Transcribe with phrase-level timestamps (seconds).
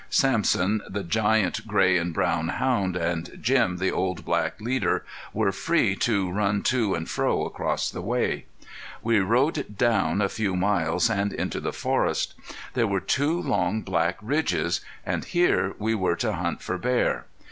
[0.09, 5.95] Sampson, the giant gray and brown hound, and Jim, the old black leader, were free
[5.97, 8.45] to run to and fro across the way.
[9.03, 12.33] We rode down a few miles, and into the forest.
[12.73, 17.27] There were two long, black ridges, and here we were to hunt for bear.